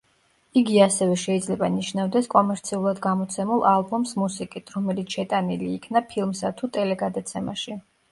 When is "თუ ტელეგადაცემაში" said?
6.63-7.77